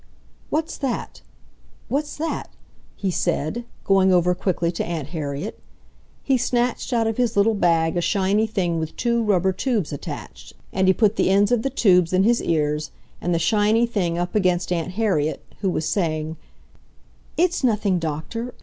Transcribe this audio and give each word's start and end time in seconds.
"What's 0.49 0.79
that? 0.79 1.21
What's 1.87 2.15
that?" 2.17 2.49
he 2.95 3.11
said, 3.11 3.65
going 3.83 4.11
over 4.11 4.33
quickly 4.33 4.71
to 4.71 4.83
Aunt 4.83 5.09
Harriet. 5.09 5.59
He 6.23 6.37
snatched 6.39 6.91
out 6.91 7.05
of 7.05 7.17
his 7.17 7.37
little 7.37 7.53
bag 7.53 7.95
a 7.95 8.01
shiny 8.01 8.47
thing 8.47 8.79
with 8.79 8.95
two 8.95 9.21
rubber 9.23 9.53
tubes 9.53 9.93
attached, 9.93 10.53
and 10.73 10.87
he 10.87 10.93
put 10.95 11.17
the 11.17 11.29
ends 11.29 11.51
of 11.51 11.61
the 11.61 11.69
tubes 11.69 12.13
in 12.13 12.23
his 12.23 12.41
ears 12.41 12.89
and 13.21 13.31
the 13.31 13.37
shiny 13.37 13.85
thing 13.85 14.17
up 14.17 14.33
against 14.33 14.71
Aunt 14.71 14.93
Harriet, 14.93 15.45
who 15.59 15.69
was 15.69 15.87
saying, 15.87 16.35
"It's 17.37 17.63
nothing, 17.63 17.99
Doctor 17.99 18.55